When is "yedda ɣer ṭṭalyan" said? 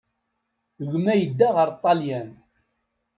1.15-2.29